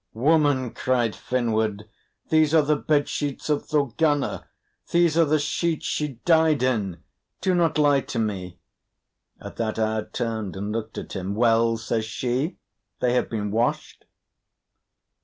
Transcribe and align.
"Woman!" 0.15 0.73
cried 0.73 1.15
Finnward, 1.15 1.87
"these 2.29 2.55
are 2.55 2.63
the 2.63 2.75
bed 2.75 3.07
sheets 3.07 3.51
of 3.51 3.67
Thorgunna 3.67 4.45
these 4.91 5.15
are 5.15 5.25
the 5.25 5.37
sheets 5.37 5.85
she 5.85 6.13
died 6.25 6.63
in! 6.63 7.03
do 7.39 7.53
not 7.53 7.77
lie 7.77 8.01
to 8.01 8.17
me!" 8.17 8.57
At 9.39 9.57
that 9.57 9.77
Aud 9.77 10.11
turned 10.11 10.55
and 10.55 10.71
looked 10.71 10.97
at 10.97 11.13
him. 11.13 11.35
"Well?" 11.35 11.77
says 11.77 12.05
she, 12.05 12.57
"they 12.99 13.13
have 13.13 13.29
been 13.29 13.51
washed." 13.51 14.05